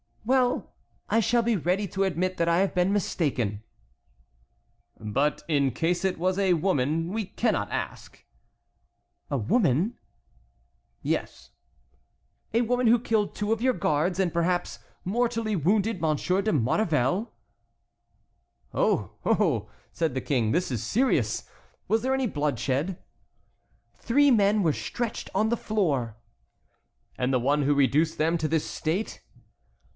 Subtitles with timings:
[0.25, 0.73] "Well,
[1.09, 3.63] I shall be ready to admit that I have been mistaken."
[4.99, 8.23] "But in case it was a woman, we cannot ask."
[9.29, 9.97] "A woman?"
[11.03, 11.51] "Yes."
[12.53, 17.31] "A woman who killed two of your guards and perhaps mortally wounded Monsieur de Maurevel!"
[18.73, 19.11] "Oh!
[19.23, 21.43] oh!" said the King, "this is serious.
[21.87, 22.97] Was there any bloodshed?"
[23.97, 26.15] "Three men were stretched on the floor."
[27.17, 29.21] "And the one who reduced them to this state?"